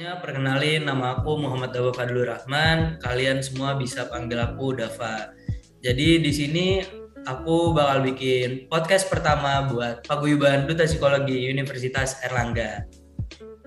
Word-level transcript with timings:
Semuanya 0.00 0.24
perkenalin 0.24 0.88
nama 0.88 1.20
aku 1.20 1.36
Muhammad 1.36 1.76
Dawa 1.76 1.92
Fadlur 1.92 2.24
Rahman. 2.24 2.96
Kalian 3.04 3.44
semua 3.44 3.76
bisa 3.76 4.08
panggil 4.08 4.40
aku 4.40 4.72
Dava. 4.72 5.36
Jadi 5.84 6.24
di 6.24 6.32
sini 6.32 6.80
aku 7.28 7.76
bakal 7.76 8.08
bikin 8.08 8.64
podcast 8.72 9.12
pertama 9.12 9.68
buat 9.68 10.00
Paguyuban 10.08 10.64
Duta 10.64 10.88
Psikologi 10.88 11.52
Universitas 11.52 12.16
Erlangga. 12.24 12.88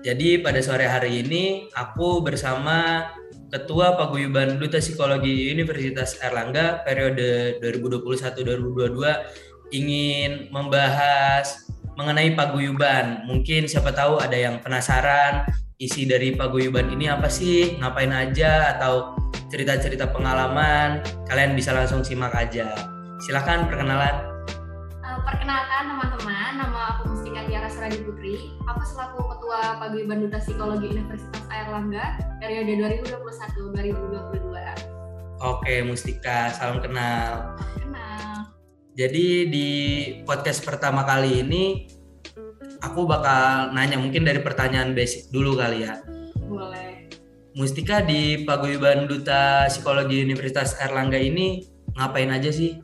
Jadi 0.02 0.42
pada 0.42 0.58
sore 0.58 0.90
hari 0.90 1.22
ini 1.22 1.70
aku 1.70 2.26
bersama 2.26 3.06
Ketua 3.54 3.94
Paguyuban 3.94 4.58
Duta 4.58 4.82
Psikologi 4.82 5.54
Universitas 5.54 6.18
Erlangga 6.18 6.82
periode 6.82 7.62
2021-2022 7.62 9.70
ingin 9.70 10.50
membahas 10.50 11.70
mengenai 11.94 12.34
paguyuban. 12.34 13.22
Mungkin 13.22 13.70
siapa 13.70 13.94
tahu 13.94 14.18
ada 14.18 14.34
yang 14.34 14.58
penasaran 14.58 15.46
isi 15.78 16.02
dari 16.06 16.34
paguyuban 16.38 16.86
ini 16.94 17.10
apa 17.10 17.26
sih, 17.26 17.74
ngapain 17.82 18.14
aja 18.14 18.78
atau 18.78 19.18
cerita-cerita 19.50 20.06
pengalaman, 20.14 21.02
kalian 21.26 21.58
bisa 21.58 21.74
langsung 21.74 22.06
simak 22.06 22.34
aja. 22.34 22.74
Silahkan 23.26 23.66
perkenalan. 23.66 24.14
Uh, 25.02 25.18
perkenalkan 25.26 25.90
teman-teman, 25.90 26.62
nama 26.62 26.80
aku 26.94 27.10
Mustika 27.10 27.42
Tiara 27.50 27.66
Suradi 27.66 27.98
Putri. 28.06 28.54
Aku 28.70 28.86
selaku 28.86 29.18
Ketua 29.34 29.82
Paguyuban 29.82 30.22
Duta 30.22 30.38
Psikologi 30.38 30.94
Universitas 30.94 31.42
Airlangga 31.50 32.22
periode 32.38 32.78
2021-2022. 33.02 35.42
Oke, 35.42 35.82
Mustika, 35.82 36.54
salam 36.54 36.78
kenal. 36.78 37.58
Kenal. 37.82 38.46
Jadi 38.94 39.50
di 39.50 39.68
podcast 40.22 40.62
pertama 40.62 41.02
kali 41.02 41.42
ini 41.42 41.90
aku 42.84 43.08
bakal 43.08 43.72
nanya 43.72 43.96
mungkin 43.96 44.28
dari 44.28 44.44
pertanyaan 44.44 44.92
basic 44.92 45.32
dulu 45.32 45.56
kali 45.56 45.88
ya. 45.88 46.04
Boleh. 46.44 47.08
Mustika 47.56 48.04
di 48.04 48.44
Paguyuban 48.44 49.06
Duta 49.08 49.70
Psikologi 49.70 50.20
Universitas 50.20 50.76
Erlangga 50.82 51.16
ini 51.16 51.64
ngapain 51.96 52.28
aja 52.28 52.50
sih? 52.50 52.82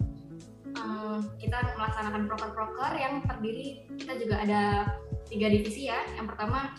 Um, 0.79 1.27
kita 1.37 1.75
melaksanakan 1.75 2.31
proker-proker 2.31 2.93
yang 2.97 3.21
terdiri 3.27 3.85
kita 3.99 4.15
juga 4.17 4.37
ada 4.41 4.63
tiga 5.27 5.51
divisi 5.51 5.91
ya. 5.91 6.01
Yang 6.15 6.33
pertama, 6.33 6.73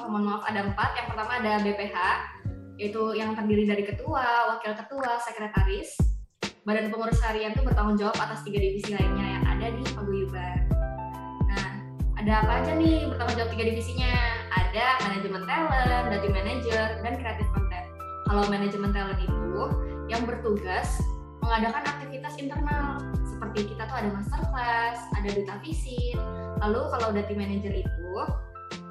oh, 0.00 0.06
mohon 0.08 0.24
maaf 0.30 0.46
ada 0.46 0.70
empat. 0.70 0.90
Yang 0.96 1.06
pertama 1.12 1.32
ada 1.42 1.52
BPH, 1.66 1.96
yaitu 2.78 3.02
yang 3.18 3.34
terdiri 3.34 3.66
dari 3.66 3.84
ketua, 3.90 4.54
wakil 4.54 4.72
ketua, 4.78 5.18
sekretaris. 5.20 5.98
Badan 6.62 6.94
pengurus 6.94 7.18
harian 7.26 7.58
itu 7.58 7.66
bertanggung 7.66 7.98
jawab 7.98 8.14
atas 8.22 8.46
tiga 8.46 8.62
divisi 8.62 8.94
lainnya 8.94 9.26
yang 9.34 9.44
ada 9.50 9.66
di 9.66 9.82
Paguyuban. 9.90 10.61
Ada 12.22 12.38
apa 12.38 12.62
aja 12.62 12.78
nih 12.78 13.10
bertanggung 13.10 13.34
jawab 13.34 13.50
tiga 13.50 13.64
divisinya? 13.66 14.14
Ada 14.54 15.02
manajemen 15.02 15.42
talent, 15.42 16.06
data 16.06 16.28
manager, 16.30 16.86
dan 17.02 17.18
kreatif 17.18 17.50
content. 17.50 17.86
Kalau 18.30 18.46
manajemen 18.46 18.94
talent 18.94 19.18
itu 19.18 19.58
yang 20.06 20.22
bertugas 20.22 21.02
mengadakan 21.42 21.82
aktivitas 21.82 22.38
internal 22.38 23.02
seperti 23.26 23.74
kita 23.74 23.90
tuh 23.90 24.06
ada 24.06 24.14
masterclass, 24.14 25.02
ada 25.18 25.34
duta 25.34 25.58
visit. 25.66 26.14
Lalu 26.62 26.94
kalau 26.94 27.10
data 27.10 27.32
manager 27.34 27.74
itu 27.74 28.14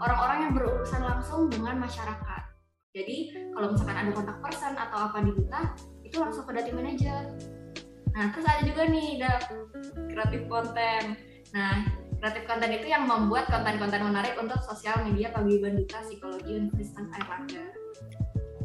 orang-orang 0.03 0.37
yang 0.43 0.51
berurusan 0.51 0.99
langsung 0.99 1.47
dengan 1.47 1.79
masyarakat. 1.79 2.43
Jadi 2.91 3.47
kalau 3.55 3.71
misalkan 3.71 3.95
ada 3.95 4.11
kontak 4.11 4.43
person 4.43 4.75
atau 4.75 5.07
apa 5.07 5.23
di 5.23 5.31
duta 5.31 5.71
itu 6.03 6.19
langsung 6.19 6.43
ke 6.43 6.51
data 6.51 6.71
manager. 6.75 7.31
Nah 8.11 8.35
terus 8.35 8.43
ada 8.43 8.59
juga 8.67 8.91
nih 8.91 9.23
ada 9.23 9.39
kreatif 10.11 10.51
konten. 10.51 11.15
Nah 11.55 12.00
kreatif 12.21 12.45
konten 12.45 12.69
itu 12.69 12.85
yang 12.85 13.09
membuat 13.09 13.49
konten-konten 13.49 14.05
menarik 14.05 14.37
untuk 14.37 14.61
sosial 14.61 15.01
media 15.01 15.33
paguyuban 15.33 15.73
duta 15.73 16.05
psikologi 16.05 16.53
Universitas 16.53 17.09
Airlangga. 17.17 17.65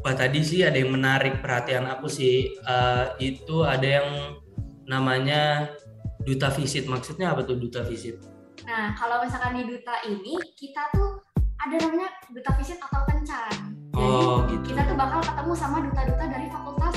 Wah 0.05 0.13
tadi 0.13 0.45
sih 0.45 0.61
ada 0.61 0.77
yang 0.77 0.93
menarik 0.93 1.41
perhatian 1.41 1.89
aku 1.89 2.05
sih. 2.05 2.53
Uh, 2.61 3.17
itu 3.17 3.65
ada 3.65 3.97
yang 3.97 4.37
namanya 4.85 5.73
duta 6.21 6.53
visit. 6.53 6.85
Maksudnya 6.85 7.33
apa 7.33 7.41
tuh 7.49 7.57
duta 7.57 7.81
visit? 7.81 8.21
Nah 8.69 8.93
kalau 8.93 9.25
misalkan 9.25 9.57
di 9.57 9.65
duta 9.65 10.05
ini 10.05 10.37
kita 10.53 10.93
tuh 10.93 11.17
ada 11.57 11.81
namanya 11.81 12.13
duta 12.29 12.53
visit 12.61 12.77
atau 12.77 13.01
kencan. 13.09 13.73
Jadi 13.97 13.97
Oh 13.97 14.45
gitu. 14.53 14.69
kita 14.69 14.85
tuh 14.85 14.93
bakal 14.93 15.17
ketemu 15.25 15.53
sama 15.57 15.81
duta-duta 15.81 16.25
dari 16.29 16.45
fakultas 16.53 16.95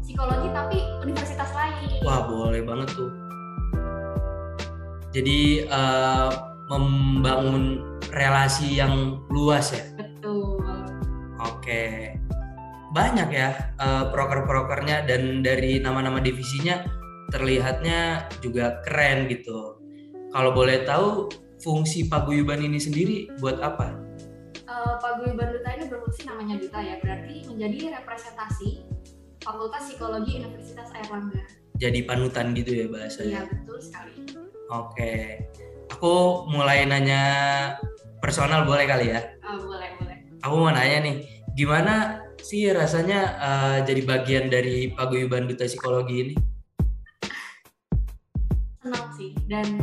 psikologi 0.00 0.48
tapi 0.56 0.80
universitas 1.04 1.52
lain. 1.52 2.00
Wah 2.00 2.24
boleh 2.24 2.64
banget 2.64 2.96
tuh. 2.96 3.27
Jadi 5.18 5.66
uh, 5.66 6.30
membangun 6.70 7.82
relasi 8.14 8.78
yang 8.78 9.18
luas 9.34 9.74
ya. 9.74 9.82
Betul. 9.98 10.62
Oke. 11.42 12.14
Banyak 12.94 13.28
ya 13.34 13.74
uh, 13.82 14.14
proker-prokernya 14.14 15.10
dan 15.10 15.42
dari 15.42 15.82
nama-nama 15.82 16.22
divisinya 16.22 16.86
terlihatnya 17.34 18.30
juga 18.38 18.78
keren 18.86 19.26
gitu. 19.26 19.82
Kalau 20.30 20.54
boleh 20.54 20.86
tahu 20.86 21.26
fungsi 21.58 22.06
paguyuban 22.06 22.62
ini 22.62 22.78
sendiri 22.78 23.16
buat 23.42 23.58
apa? 23.58 23.90
Uh, 24.68 24.94
Paguyuban 25.02 25.50
Duta 25.50 25.70
ini 25.74 25.84
berfungsi 25.90 26.28
namanya 26.28 26.60
duta 26.60 26.78
ya, 26.78 27.00
berarti 27.02 27.48
menjadi 27.48 27.98
representasi 27.98 28.84
Fakultas 29.42 29.88
Psikologi 29.88 30.44
Universitas 30.44 30.92
Airlangga. 30.92 31.42
Jadi 31.80 32.04
panutan 32.04 32.52
gitu 32.52 32.70
ya 32.74 32.86
Iya 32.86 32.92
bahasanya. 32.92 33.40
betul 33.48 33.78
sekali. 33.80 34.17
Oke. 34.68 35.48
Aku 35.96 36.44
mulai 36.52 36.84
nanya 36.84 37.24
personal 38.20 38.68
boleh 38.68 38.84
kali 38.84 39.16
ya? 39.16 39.20
Uh, 39.40 39.56
boleh 39.64 39.88
boleh. 39.96 40.16
Aku 40.44 40.54
mau 40.60 40.68
nanya 40.68 41.08
nih, 41.08 41.16
gimana 41.56 42.20
sih 42.44 42.68
rasanya 42.68 43.20
uh, 43.40 43.76
jadi 43.80 44.04
bagian 44.04 44.52
dari 44.52 44.92
paguyuban 44.92 45.48
duta 45.48 45.64
psikologi 45.64 46.16
ini? 46.20 46.34
Senang 48.84 49.08
sih 49.16 49.32
dan 49.48 49.80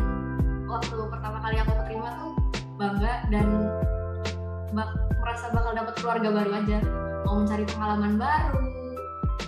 waktu 0.70 0.96
pertama 1.10 1.42
kali 1.42 1.58
aku 1.66 1.74
keterima 1.82 2.10
tuh 2.22 2.34
bangga 2.78 3.14
dan 3.34 3.48
bak- 4.70 4.98
merasa 5.18 5.50
bakal 5.50 5.74
dapat 5.74 5.94
keluarga 5.98 6.30
baru 6.30 6.52
aja. 6.62 6.78
Mau 7.26 7.42
mencari 7.42 7.66
pengalaman 7.66 8.22
baru. 8.22 8.62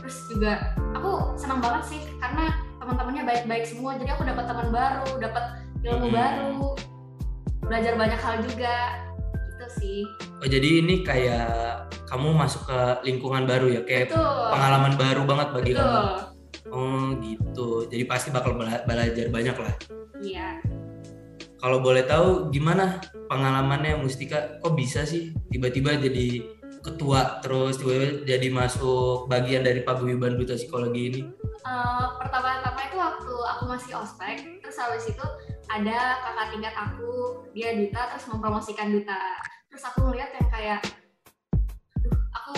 Terus 0.02 0.18
juga 0.34 0.74
aku 0.98 1.38
senang 1.38 1.62
banget 1.62 1.94
sih 1.94 2.02
karena 2.18 2.67
teman-temannya 2.88 3.24
baik-baik 3.28 3.66
semua. 3.68 4.00
Jadi 4.00 4.10
aku 4.16 4.24
dapat 4.24 4.48
teman 4.48 4.72
baru, 4.72 5.12
dapat 5.20 5.44
ilmu 5.84 6.08
Hmm. 6.08 6.16
baru, 6.16 6.56
belajar 7.68 7.94
banyak 8.00 8.20
hal 8.24 8.36
juga. 8.48 8.76
Gitu 9.52 9.68
sih. 9.84 10.02
Oh 10.40 10.48
jadi 10.48 10.70
ini 10.80 11.04
kayak 11.04 11.92
kamu 12.08 12.32
masuk 12.32 12.64
ke 12.72 12.80
lingkungan 13.04 13.44
baru 13.44 13.68
ya, 13.68 13.82
kayak 13.84 14.16
Betul. 14.16 14.24
pengalaman 14.56 14.94
baru 14.96 15.22
banget 15.28 15.48
bagi 15.52 15.72
Betul. 15.76 15.84
kamu. 15.84 16.08
Oh 16.68 17.08
gitu. 17.20 17.68
Jadi 17.92 18.04
pasti 18.08 18.32
bakal 18.32 18.56
bela- 18.56 18.84
belajar 18.88 19.28
banyak 19.28 19.58
lah. 19.60 19.74
Iya. 20.24 20.48
Kalau 21.58 21.84
boleh 21.84 22.08
tahu 22.08 22.54
gimana 22.54 23.04
pengalamannya 23.28 24.00
Mustika? 24.00 24.62
Kok 24.64 24.78
bisa 24.78 25.04
sih 25.04 25.36
tiba-tiba 25.52 26.00
jadi 26.00 26.56
ketua 26.86 27.42
terus 27.44 27.82
tiba-tiba 27.82 28.24
jadi 28.24 28.48
masuk 28.54 29.28
bagian 29.28 29.66
dari 29.66 29.84
paguyuban 29.84 30.38
duta 30.40 30.56
psikologi 30.56 31.04
ini? 31.12 31.22
Eh, 31.68 32.06
pertama-tama 32.16 32.62
itu 32.62 32.67
waktu 33.68 33.84
masih 33.84 34.00
ospek, 34.00 34.38
terus 34.64 34.80
habis 34.80 35.04
itu 35.12 35.26
ada 35.68 36.00
kakak 36.24 36.48
tingkat 36.56 36.72
aku, 36.80 37.44
dia 37.52 37.76
duta 37.76 38.16
terus 38.16 38.24
mempromosikan 38.32 38.96
duta. 38.96 39.20
Terus 39.68 39.84
aku 39.84 40.08
ngeliat 40.08 40.32
yang 40.40 40.48
kayak, 40.48 40.80
aduh, 42.00 42.16
aku 42.32 42.52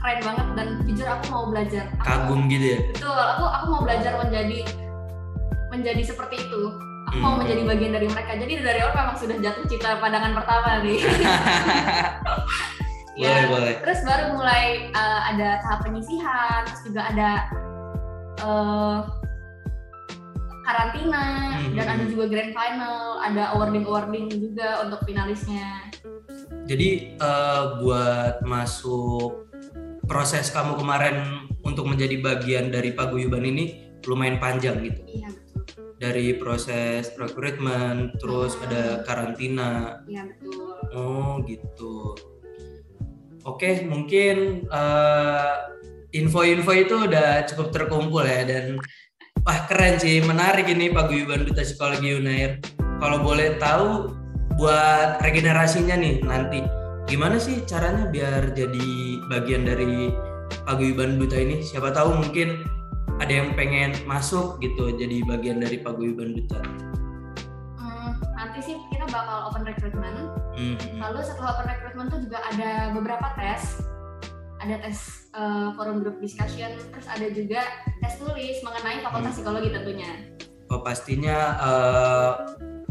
keren 0.00 0.20
banget 0.24 0.46
dan 0.56 0.68
jujur 0.88 1.04
aku 1.04 1.24
mau 1.28 1.44
belajar. 1.52 1.84
Aku, 2.00 2.08
Kagum 2.08 2.48
gitu 2.48 2.64
ya? 2.64 2.78
Betul, 2.96 3.12
aku 3.12 3.44
aku 3.44 3.66
mau 3.76 3.82
belajar 3.84 4.16
menjadi 4.16 4.64
menjadi 5.68 6.00
seperti 6.00 6.48
itu. 6.48 6.62
Aku 7.12 7.16
mau 7.20 7.36
Hmm. 7.36 7.44
menjadi 7.44 7.62
bagian 7.68 7.92
dari 8.00 8.08
mereka. 8.08 8.32
Jadi 8.40 8.52
dari 8.64 8.80
awal 8.80 8.96
memang 8.96 9.16
sudah 9.20 9.36
jatuh 9.36 9.68
cinta 9.68 10.00
pandangan 10.00 10.32
pertama 10.32 10.80
nih. 10.80 10.96
boleh 13.20 13.20
Ya. 13.20 13.46
boleh. 13.52 13.74
Terus 13.84 14.00
baru 14.00 14.32
mulai 14.32 14.88
uh, 14.96 15.20
ada 15.28 15.60
tahap 15.60 15.84
penyisihan, 15.84 16.64
terus 16.64 16.80
juga 16.88 17.02
ada 17.12 17.30
uh, 18.40 18.98
karantina 20.64 21.24
Mhm. 21.60 21.76
dan 21.76 21.86
ada 21.86 22.04
juga 22.08 22.24
grand 22.26 22.52
final, 22.52 23.20
ada 23.20 23.52
awarding 23.52 23.84
awarding 23.84 24.26
juga 24.32 24.80
untuk 24.82 25.04
finalisnya. 25.04 25.92
Jadi 26.64 26.88
eh, 27.14 27.62
buat 27.78 28.40
masuk 28.42 29.44
proses 30.04 30.48
kamu 30.48 30.76
kemarin 30.76 31.16
untuk 31.60 31.84
menjadi 31.84 32.16
bagian 32.20 32.68
dari 32.68 32.92
paguyuban 32.92 33.44
ini 33.44 33.84
lumayan 34.04 34.36
panjang 34.36 34.80
gitu. 34.82 35.00
Iya 35.06 35.28
betul, 35.32 35.62
Dari 35.94 36.36
proses 36.36 37.08
recruitment, 37.16 38.16
terus 38.18 38.56
Hmm. 38.56 38.64
ada 38.68 38.82
karantina. 39.04 40.00
iya 40.04 40.24
betul. 40.24 40.72
Oh 40.92 41.40
gitu. 41.44 42.16
Oke, 43.44 43.84
mungkin 43.84 44.64
eh, 44.66 45.54
info-info 46.12 46.72
itu 46.72 46.94
udah 47.04 47.44
cukup 47.44 47.68
terkumpul 47.70 48.24
ya 48.24 48.44
dan 48.44 48.80
wah 49.44 49.68
keren 49.68 50.00
sih, 50.00 50.24
menarik 50.24 50.64
ini 50.72 50.88
paguyuban 50.88 51.44
duta 51.44 51.60
psikologi 51.60 52.16
Unair. 52.16 52.64
Kalau 52.96 53.20
boleh 53.20 53.60
tahu 53.60 54.16
buat 54.56 55.20
regenerasinya 55.20 56.00
nih 56.00 56.24
nanti 56.24 56.64
gimana 57.04 57.36
sih 57.36 57.60
caranya 57.68 58.08
biar 58.08 58.56
jadi 58.56 59.20
bagian 59.28 59.68
dari 59.68 60.08
paguyuban 60.64 61.20
duta 61.20 61.36
ini? 61.36 61.60
Siapa 61.60 61.92
tahu 61.92 62.24
mungkin 62.24 62.64
ada 63.20 63.30
yang 63.30 63.52
pengen 63.52 63.92
masuk 64.08 64.56
gitu 64.64 64.96
jadi 64.96 65.20
bagian 65.28 65.60
dari 65.60 65.76
paguyuban 65.84 66.32
duta. 66.32 66.64
Hmm, 67.76 68.16
nanti 68.40 68.64
sih 68.64 68.76
kita 68.88 69.04
bakal 69.12 69.52
open 69.52 69.68
recruitment. 69.68 70.32
Hmm. 70.56 70.76
Lalu 70.96 71.20
setelah 71.20 71.60
open 71.60 71.68
recruitment 71.68 72.08
tuh 72.08 72.20
juga 72.24 72.40
ada 72.48 72.96
beberapa 72.96 73.28
tes. 73.36 73.84
Ada 74.64 74.80
tes 74.80 75.28
uh, 75.36 75.76
forum 75.76 76.00
group 76.00 76.24
discussion, 76.24 76.80
terus 76.88 77.04
ada 77.04 77.28
juga 77.28 77.60
tes 78.04 78.20
tulis 78.20 78.56
mengenai 78.60 79.00
fakultas 79.00 79.32
psikologi 79.40 79.72
tentunya. 79.72 80.12
Oh 80.68 80.84
pastinya 80.84 81.56
uh, 81.56 82.32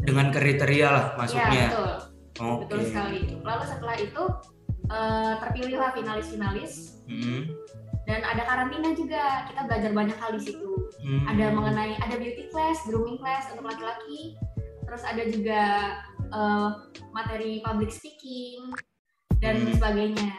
dengan 0.01 0.33
kriteria 0.33 0.87
lah 0.89 1.05
masuknya. 1.13 1.69
betul, 1.69 1.93
Oke. 2.41 2.59
betul 2.65 2.79
sekali. 2.89 3.21
Lalu 3.45 3.63
setelah 3.69 3.95
itu 4.01 4.23
uh, 4.89 5.33
terpilihlah 5.37 5.93
finalis-finalis 5.93 6.73
Hmm. 7.03 7.51
dan 8.09 8.23
ada 8.25 8.41
karantina 8.47 8.89
juga. 8.97 9.45
Kita 9.51 9.67
belajar 9.69 9.91
banyak 9.93 10.17
hal 10.17 10.33
di 10.33 10.41
situ. 10.49 10.69
Hmm. 11.03 11.27
ada 11.27 11.51
mengenai 11.51 11.99
ada 11.99 12.15
beauty 12.15 12.47
class, 12.47 12.79
grooming 12.87 13.19
class 13.19 13.51
untuk 13.51 13.67
laki-laki, 13.67 14.39
terus 14.87 15.03
ada 15.03 15.19
juga 15.27 15.61
uh, 16.31 16.87
materi 17.11 17.59
public 17.59 17.91
speaking 17.91 18.71
dan 19.43 19.61
Hmm. 19.61 19.75
sebagainya. 19.75 20.31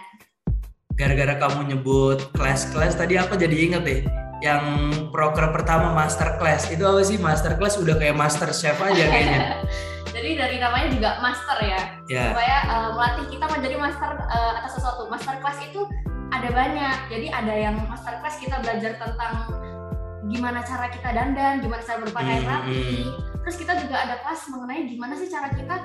Gara-gara 0.96 1.36
kamu 1.36 1.74
nyebut 1.74 2.32
kelas-kelas 2.32 2.96
tadi 2.96 3.20
aku 3.20 3.36
jadi 3.36 3.56
inget 3.60 3.82
deh 3.84 4.00
yang 4.44 4.92
proker 5.08 5.48
pertama 5.56 5.96
master 5.96 6.36
class 6.36 6.68
itu 6.68 6.84
apa 6.84 7.00
sih? 7.00 7.16
Master 7.16 7.56
class 7.56 7.80
udah 7.80 7.96
kayak 7.96 8.12
master 8.12 8.52
chef 8.52 8.76
aja 8.76 9.04
kayaknya. 9.08 9.64
Jadi 10.14 10.30
dari 10.38 10.56
namanya 10.60 10.88
juga 10.94 11.10
master 11.18 11.58
ya, 11.64 11.80
ya. 12.06 12.24
Supaya 12.30 12.56
uh, 12.70 12.88
melatih 12.94 13.26
kita 13.34 13.46
menjadi 13.50 13.76
master 13.80 14.10
uh, 14.14 14.52
atas 14.62 14.78
sesuatu. 14.78 15.10
Master 15.10 15.40
class 15.42 15.58
itu 15.64 15.82
ada 16.30 16.50
banyak, 16.50 16.98
jadi 17.10 17.26
ada 17.30 17.54
yang 17.54 17.74
master 17.86 18.18
class 18.18 18.38
kita 18.42 18.58
belajar 18.62 18.98
tentang 18.98 19.46
gimana 20.26 20.62
cara 20.66 20.86
kita 20.90 21.14
dandan, 21.14 21.62
gimana 21.62 21.82
cara 21.82 21.98
berpakaian 22.02 22.42
Hmm, 22.42 22.50
rapi. 22.50 23.06
Terus 23.42 23.56
kita 23.58 23.72
juga 23.82 23.96
ada 24.06 24.14
kelas 24.22 24.50
mengenai 24.50 24.86
gimana 24.86 25.14
sih 25.18 25.30
cara 25.30 25.50
kita 25.50 25.76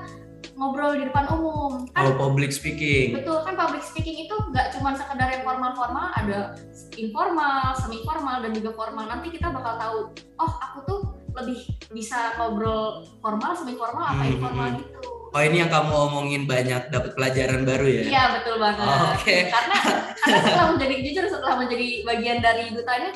ngobrol 0.58 0.98
di 0.98 1.04
depan 1.06 1.26
umum. 1.34 1.86
Kan 1.94 2.10
oh 2.10 2.14
public 2.16 2.50
speaking 2.50 3.14
Betul 3.14 3.42
kan 3.46 3.54
public 3.54 3.82
speaking 3.82 4.26
itu 4.26 4.34
nggak 4.50 4.74
cuma 4.78 4.94
sekedar 4.94 5.28
yang 5.30 5.42
formal-formal, 5.46 6.10
ada 6.16 6.54
informal, 6.96 7.74
semi 7.78 8.02
formal 8.02 8.42
dan 8.42 8.50
juga 8.54 8.70
formal. 8.74 9.04
Nanti 9.06 9.30
kita 9.34 9.50
bakal 9.50 9.74
tahu, 9.78 9.98
oh 10.40 10.52
aku 10.58 10.78
tuh 10.86 11.00
lebih 11.30 11.62
bisa 11.94 12.34
ngobrol 12.36 13.06
formal, 13.22 13.54
semi 13.54 13.78
formal, 13.78 14.02
apa 14.02 14.22
Hmm, 14.26 14.34
informal 14.34 14.66
hmm. 14.74 14.78
gitu. 14.82 14.98
oh 15.30 15.42
ini 15.46 15.62
yang 15.62 15.70
kamu 15.70 15.94
omongin 16.10 16.42
banyak 16.42 16.90
dapat 16.90 17.14
pelajaran 17.14 17.62
baru 17.62 17.86
ya 17.86 18.02
Iya 18.10 18.24
betul 18.34 18.58
banget. 18.58 18.86
Oke. 19.14 19.36
Karena 19.46 19.78
karena 20.18 20.38
setelah 20.42 20.66
menjadi 20.74 20.94
jujur 21.06 21.24
setelah 21.30 21.56
menjadi 21.62 21.88
bagian 22.02 22.38
dari 22.42 22.64
dutanya, 22.74 23.10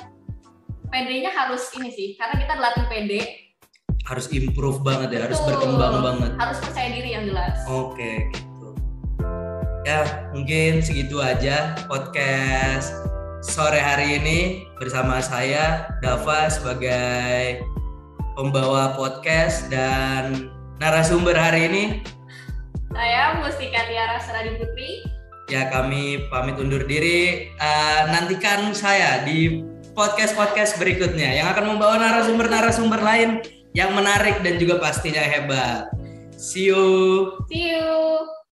PD-nya 0.94 1.34
harus 1.34 1.66
ini 1.74 1.90
sih, 1.90 2.08
karena 2.14 2.38
kita 2.38 2.54
dilatih 2.54 2.84
PD, 2.86 3.12
harus 4.04 4.28
improve 4.36 4.84
banget 4.84 5.16
ya 5.16 5.20
harus 5.24 5.40
berkembang 5.48 6.04
banget. 6.04 6.32
Harus 6.36 6.58
percaya 6.60 6.88
diri 6.92 7.10
yang 7.16 7.24
jelas. 7.24 7.56
oke 7.64 8.12
gitu. 8.36 8.68
Ya 9.84 10.28
mungkin 10.36 10.84
segitu 10.84 11.20
aja 11.24 11.72
podcast 11.88 12.92
sore 13.40 13.80
hari 13.80 14.20
ini 14.20 14.38
bersama 14.76 15.20
saya 15.24 15.88
Dava 16.04 16.48
sebagai 16.52 17.64
pembawa 18.36 18.92
podcast 18.92 19.72
dan 19.72 20.52
narasumber 20.80 21.36
hari 21.36 21.68
ini. 21.72 21.84
Saya 22.92 23.40
Mustika 23.40 23.88
Tiara 23.88 24.20
Seradi 24.20 24.54
Putri. 24.60 25.02
ya 25.52 25.68
kami 25.68 26.24
pamit 26.32 26.56
undur 26.56 26.84
diri. 26.88 27.52
Eh, 27.52 28.02
nantikan 28.08 28.72
saya 28.72 29.24
di 29.28 29.60
podcast 29.92 30.32
podcast 30.36 30.76
berikutnya 30.80 31.36
yang 31.40 31.52
akan 31.52 31.76
membawa 31.76 32.00
narasumber-narasumber 32.00 33.00
lain 33.00 33.44
yang 33.74 33.92
menarik 33.92 34.40
dan 34.40 34.56
juga 34.56 34.78
pastinya 34.78 35.20
hebat 35.20 35.90
see 36.38 36.70
you 36.70 37.34
See 37.50 37.70
you. 37.70 38.34